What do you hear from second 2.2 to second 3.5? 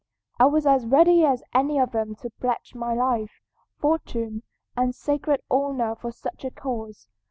to pledge my life,